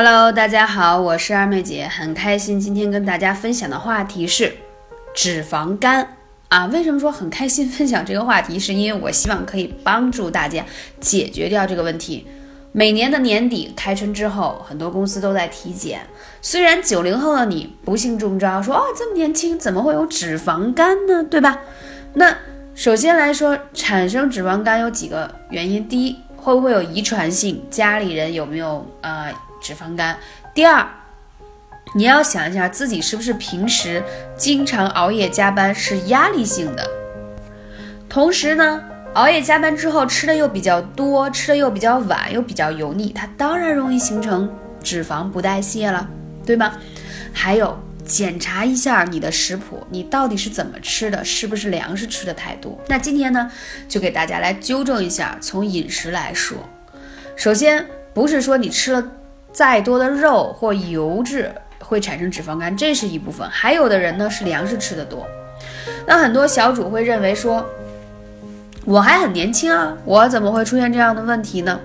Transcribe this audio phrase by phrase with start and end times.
[0.00, 4.54] Hello，大家好，我是二妹姐，很开心今天跟大家分享的话题是
[5.12, 6.14] 脂肪肝
[6.46, 6.66] 啊。
[6.66, 8.60] 为什么说很开心分享这个话题？
[8.60, 10.64] 是因为我希望可以帮助大家
[11.00, 12.24] 解决掉这个问题。
[12.70, 16.02] 每年的年底开春之后，很多公司都在体检。
[16.40, 21.24] 虽然九零后的你不幸中招，说哦这么年轻怎么会有脂肪肝呢？
[21.24, 21.58] 对吧？
[22.14, 22.32] 那
[22.72, 25.88] 首先来说，产生脂肪肝有几个原因。
[25.88, 27.60] 第一，会不会有遗传性？
[27.68, 29.34] 家里人有没有呃？
[29.60, 30.18] 脂肪肝。
[30.54, 30.86] 第二，
[31.94, 34.02] 你要想一下自己是不是平时
[34.36, 36.88] 经常熬夜加班是压力性的，
[38.08, 38.82] 同时呢，
[39.14, 44.52] 熬夜加班之后吃的又比较多，吃的又比较晚，又比较油腻，它当然容易形成
[44.82, 46.08] 脂肪不代谢了，
[46.44, 46.74] 对吗？
[47.32, 52.78] 还有检查一下你的食谱，你到底是怎么吃的，是不是粮食吃的太多？
[52.88, 53.50] 那今天呢，
[53.88, 56.58] 就给大家来纠正一下，从饮食来说，
[57.36, 59.12] 首先不是说你吃了。
[59.58, 63.44] 再多的肉或油脂会产生脂肪肝，这是一部分。
[63.50, 65.26] 还有的人呢是粮食吃的多，
[66.06, 67.66] 那很多小主会认为说，
[68.84, 71.80] 我还很年轻啊，我怎么会出现这样的问题呢？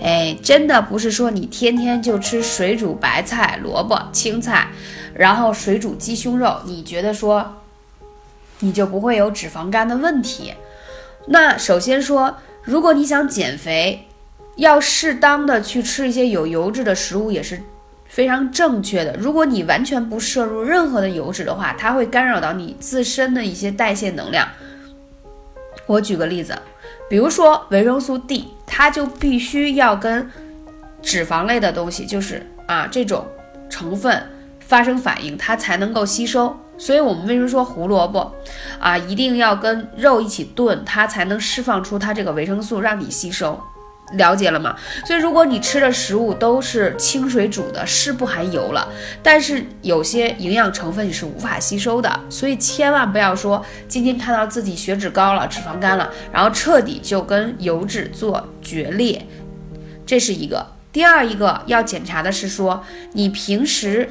[0.00, 4.68] 哎，真的不是说你天天就吃水煮白菜、萝卜、青菜，
[5.12, 7.56] 然后水煮鸡胸肉，你觉得说
[8.60, 10.54] 你就不会有脂肪肝的问题？
[11.26, 14.04] 那首先说，如果你想减肥。
[14.58, 17.60] 要适当的去吃一些有油脂的食物也是
[18.06, 19.16] 非常正确的。
[19.16, 24.48] 如果你完全不摄入任何的油脂的话，它会干扰到你自身的一些代谢能量。
[25.86, 26.58] 我举个例子，
[27.08, 30.28] 比如说维生素 D，它就必须要跟
[31.00, 33.24] 脂肪类的东西，就是啊这种
[33.70, 34.20] 成分
[34.58, 36.54] 发生反应，它才能够吸收。
[36.76, 38.34] 所以我们为什么说胡萝卜
[38.80, 43.60] 啊一定要跟肉一起炖，它才能释放出它这个维生素，让你吸收。
[44.12, 44.74] 了解了吗？
[45.04, 48.88] 所以如果你吃的食物都是清水煮的，是不含油了，
[49.22, 59.26] 但是有些营养成分你是无法吸收的，所以千万不要说今天看到自己血脂高了、脂肪肝了，然后彻底就跟油脂做决裂，
[60.06, 60.66] 这是一个。
[60.90, 62.82] 第二一个要检查的是说
[63.12, 64.08] 你平时。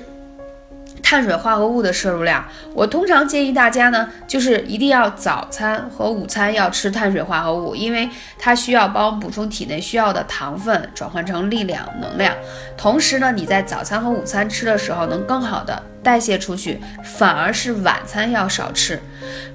[1.10, 12.36] 碳水化合物的摄入量，我通常建议大家呢，就是一定要早餐和午餐要吃碳水化合物，因为它需要帮我们补充体内需要的糖分，转换成力量能量。
[12.76, 19.02] 同时呢，你在早餐和午餐吃的时候，能更好的代谢出去，反而是晚餐要少吃。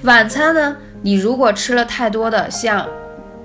[0.04, 2.88] 晚餐呢，你如果吃了太多的像。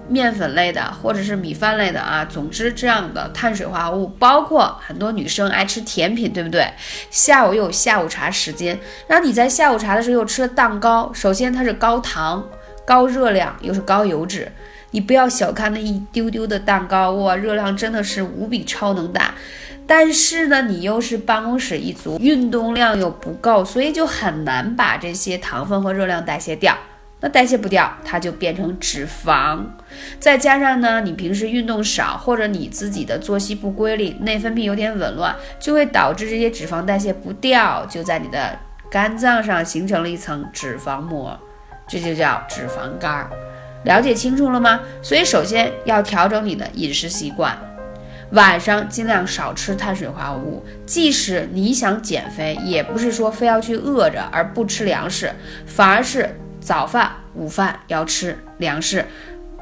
[0.09, 6.67] 面粉类的或者是米饭类的啊，总之这样的碳水化合物，包括很多女生爱吃甜品，对不对？
[7.09, 12.47] 下午又有下午茶时间，然后你在下午茶的时候又吃了蛋糕，首先它是高糖、
[12.85, 14.51] 高热量，又是高油脂，
[14.91, 19.33] 你不要小看那一丢丢的蛋糕，哇，热量真的是无比超能大。
[19.89, 26.77] 但是呢，你又是办公室一族，运动量又不够，所以就很难把这些糖分和热量代谢掉。
[27.19, 29.59] 那代谢不掉，它就变成脂肪。
[30.19, 38.59] 再加上呢，你平时运动少，或者你自己的作息不规律，内分泌有点紊乱，就会导致这些脂肪代谢不掉，就在你的
[38.91, 41.35] 肝脏上形成了一层脂肪膜，
[41.87, 43.27] 这就叫脂肪肝。
[43.83, 44.81] 了解清楚了吗？
[45.01, 47.57] 所以首先要调整你的饮食习惯，
[48.33, 50.63] 晚上尽量少吃碳水化合物。
[50.85, 55.31] 即使你想减肥，也不是说非要去饿着而不吃粮食，
[55.65, 56.29] 反而是。
[56.67, 59.05] 早饭、午饭要吃粮食，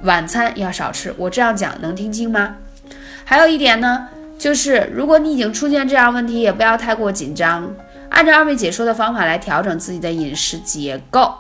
[0.01, 1.13] 晚餐要少吃。
[1.19, 2.55] 我这样讲能听清吗？
[3.23, 4.07] 还有一点呢，
[4.39, 7.71] 就是如果你已经出现这样问题，也不要太过紧张，
[8.09, 11.31] 按照二位解说的方法来调整自己的饮食结构，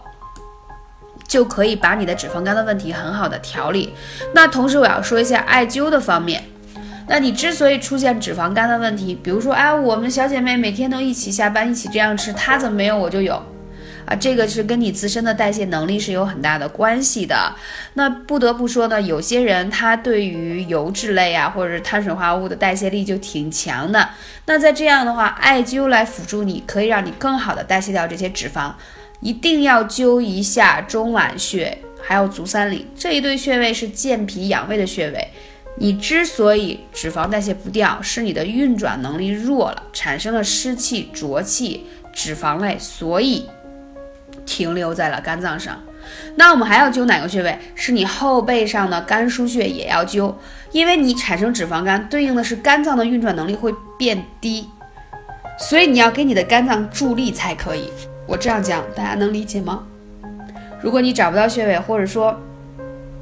[1.27, 3.91] 就可以把你的脂肪肝的问题很好的调理。
[4.35, 6.43] 那同时我要说一下艾灸的方面。
[7.07, 13.41] 那你之所以出现脂肪肝的问题，比如说，哎，我们小姐妹每天都一起下班一起这样吃，她怎么没有我就有？
[14.05, 17.51] 啊，这个是跟你自身的代谢能力是有很大的关系的。
[17.95, 24.07] 那不得不说呢，有些人他对于油脂类啊，或者是碳水化合物的代谢力就挺强的。
[24.45, 28.71] 那在这样的话，艾灸来辅助你，可以让你更好的代谢掉这些脂肪。
[29.21, 35.27] 一定要灸一下中脘穴，还有足三里这一对穴位是健脾养胃的穴位。
[35.77, 43.47] 你之所以脂肪代谢不掉，是你的运转能力弱了，产生了湿气、浊气、脂肪类，所以。
[44.45, 45.81] 停留在了肝脏上，
[46.35, 47.57] 那我们还要灸哪个穴位？
[47.73, 50.33] 是你后背上的肝腧穴也要灸，
[50.71, 54.69] 因为你产生脂肪肝，对应的是肝脏的运转能力会变低，
[55.57, 57.89] 所以你要给你的肝脏助力才可以。
[58.27, 59.83] 我这样讲，大家能理解吗？
[60.81, 62.39] 如果你找不到穴位，或者说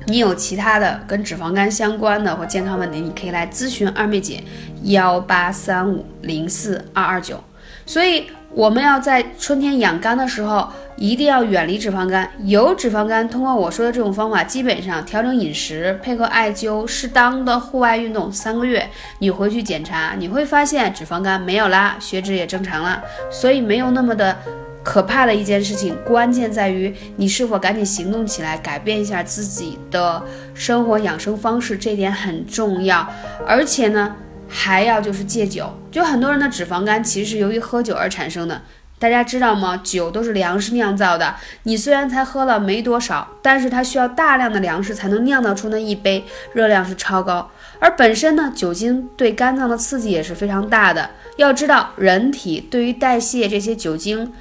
[0.07, 4.43] 你有其他的跟脂肪肝相关的或健康问题，你可以来咨询二妹姐，
[4.83, 7.41] 幺八三五零四二二九。
[7.85, 12.29] 所以我们要在春天养肝的时候，一定要远离脂肪肝。
[12.43, 18.87] 有脂肪肝，通过我说的这种方法，基本上调整饮食，配合艾灸，适当的户外运动，三个月
[19.19, 23.01] 你回去检查，你会发现脂肪肝没有啦，血脂也正常了，
[23.31, 24.37] 所以没有那么的。
[24.83, 30.21] 可怕的一件事情，关键在于你是否赶紧行动起来，改变一下自己的
[30.53, 33.07] 生活养生方式，这点很重要。
[33.47, 34.13] 而且呢，
[34.53, 35.73] 还要就是戒酒。
[35.91, 38.61] 就很多人的脂肪肝其实是由于喝酒而产生的，
[38.99, 39.81] 大家知道吗？
[39.83, 46.23] 酒都是粮食酿造的，你虽然才喝了没多少，但是它需要大量的粮食才能酿造出那一杯，
[46.53, 47.49] 热量是超高。
[47.79, 51.09] 而本身呢，酒精对肝脏的刺激也是非常大的。
[51.37, 54.31] 要知道，人体对于代谢这些酒精。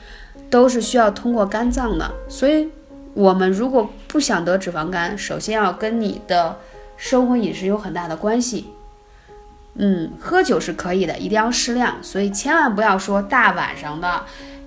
[0.49, 2.69] 都是需要通过肝脏的，所以
[3.15, 6.59] 我们如果不想得脂肪肝，首先要跟你的
[6.99, 8.67] 生活饮食有很大的关系。
[9.75, 14.25] 嗯，喝酒是可以的，一定要适量，所以千万不要说大晚上的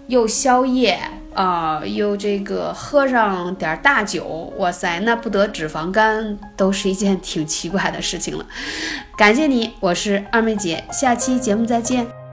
[0.08, 1.00] 又宵夜
[1.34, 8.46] 啊，又这个喝上点大酒，哇塞，那不得脂肪肝都是一件挺奇怪的事情了。
[9.18, 12.25] 感谢你，我是二妹姐，下期节目再见。